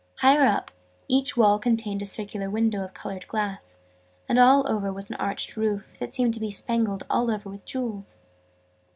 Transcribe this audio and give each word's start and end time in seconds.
Higher 0.15 0.47
up, 0.47 0.71
each 1.07 1.37
wall 1.37 1.59
contained 1.59 2.01
a 2.01 2.07
circular 2.07 2.49
window 2.49 2.83
of 2.83 2.91
coloured 2.95 3.27
glass; 3.27 3.79
and 4.27 4.39
over 4.39 4.87
all 4.87 4.93
was 4.93 5.11
an 5.11 5.15
arched 5.17 5.55
roof, 5.55 5.99
that 5.99 6.11
seemed 6.11 6.33
to 6.33 6.39
be 6.39 6.49
spangled 6.49 7.03
all 7.07 7.29
over 7.29 7.47
with 7.51 7.65
jewels. 7.65 8.19